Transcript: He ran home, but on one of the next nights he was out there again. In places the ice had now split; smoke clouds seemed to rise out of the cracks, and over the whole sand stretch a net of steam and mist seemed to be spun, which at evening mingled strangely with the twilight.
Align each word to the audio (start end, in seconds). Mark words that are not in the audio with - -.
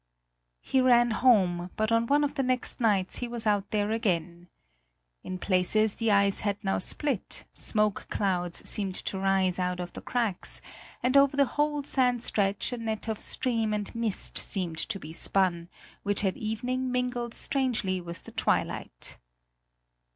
He 0.61 0.81
ran 0.81 1.11
home, 1.11 1.69
but 1.75 1.91
on 1.91 2.07
one 2.07 2.23
of 2.23 2.33
the 2.33 2.41
next 2.41 2.79
nights 2.81 3.17
he 3.17 3.27
was 3.27 3.45
out 3.45 3.69
there 3.69 3.91
again. 3.91 4.47
In 5.21 5.37
places 5.37 5.93
the 5.93 6.09
ice 6.09 6.39
had 6.39 6.57
now 6.63 6.79
split; 6.79 7.45
smoke 7.53 8.07
clouds 8.09 8.67
seemed 8.67 8.95
to 8.95 9.19
rise 9.19 9.59
out 9.59 9.79
of 9.79 9.93
the 9.93 10.01
cracks, 10.01 10.59
and 11.03 11.15
over 11.15 11.37
the 11.37 11.45
whole 11.53 11.83
sand 11.83 12.23
stretch 12.23 12.73
a 12.73 12.77
net 12.77 13.07
of 13.07 13.19
steam 13.19 13.75
and 13.75 13.93
mist 13.93 14.39
seemed 14.39 14.79
to 14.79 14.97
be 14.99 15.13
spun, 15.13 15.69
which 16.01 16.25
at 16.25 16.35
evening 16.35 16.91
mingled 16.91 17.35
strangely 17.35 18.01
with 18.01 18.23
the 18.23 18.31
twilight. 18.31 19.19